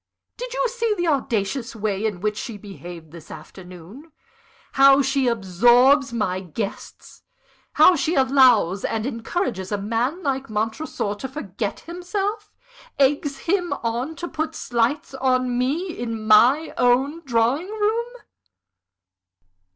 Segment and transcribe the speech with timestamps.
[0.35, 4.11] Did you see the audacious way in which she behaved this afternoon?
[4.71, 7.21] how she absorbs my guests?
[7.73, 12.51] how she allows and encourages a man like Montresor to forget himself?
[12.97, 18.13] eggs him on to put slights on me in my own drawing room!"